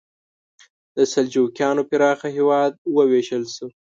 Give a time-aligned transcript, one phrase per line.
[0.95, 3.67] د سلجوقیانو پراخه هېواد وویشل شو.